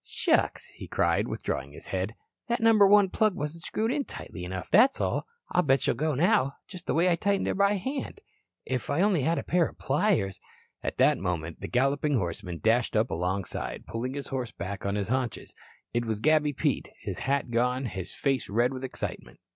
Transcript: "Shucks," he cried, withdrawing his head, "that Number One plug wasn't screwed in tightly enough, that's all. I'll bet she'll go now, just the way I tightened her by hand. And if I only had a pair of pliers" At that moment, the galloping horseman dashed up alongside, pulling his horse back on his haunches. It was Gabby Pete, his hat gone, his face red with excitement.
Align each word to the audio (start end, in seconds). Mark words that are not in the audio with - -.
"Shucks," 0.03 0.65
he 0.73 0.87
cried, 0.87 1.27
withdrawing 1.27 1.73
his 1.73 1.89
head, 1.89 2.15
"that 2.47 2.59
Number 2.59 2.87
One 2.87 3.07
plug 3.11 3.35
wasn't 3.35 3.63
screwed 3.65 3.91
in 3.91 4.03
tightly 4.03 4.43
enough, 4.43 4.67
that's 4.71 4.99
all. 4.99 5.27
I'll 5.51 5.61
bet 5.61 5.83
she'll 5.83 5.93
go 5.93 6.15
now, 6.15 6.55
just 6.67 6.87
the 6.87 6.95
way 6.95 7.07
I 7.07 7.15
tightened 7.15 7.45
her 7.45 7.53
by 7.53 7.73
hand. 7.73 8.05
And 8.17 8.21
if 8.65 8.89
I 8.89 9.01
only 9.01 9.21
had 9.21 9.37
a 9.37 9.43
pair 9.43 9.67
of 9.67 9.77
pliers" 9.77 10.39
At 10.83 10.97
that 10.97 11.19
moment, 11.19 11.61
the 11.61 11.67
galloping 11.67 12.15
horseman 12.15 12.61
dashed 12.63 12.95
up 12.95 13.11
alongside, 13.11 13.85
pulling 13.85 14.15
his 14.15 14.29
horse 14.29 14.49
back 14.51 14.87
on 14.87 14.95
his 14.95 15.09
haunches. 15.09 15.53
It 15.93 16.05
was 16.05 16.19
Gabby 16.19 16.53
Pete, 16.53 16.89
his 17.01 17.19
hat 17.19 17.51
gone, 17.51 17.85
his 17.85 18.11
face 18.11 18.49
red 18.49 18.73
with 18.73 18.83
excitement. 18.83 19.39